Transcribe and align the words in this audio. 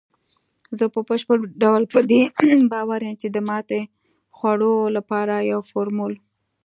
زه 0.77 0.85
په 0.93 0.99
بشپړ 1.07 1.37
ډول 1.61 1.83
په 1.93 1.99
دې 2.09 2.21
باور 2.71 3.01
یم، 3.07 3.15
چې 3.21 3.27
د 3.31 3.37
ماتې 3.47 3.81
خوړلو 4.37 4.73
لپاره 4.97 5.35
یو 5.51 5.61
فارمول 5.69 6.13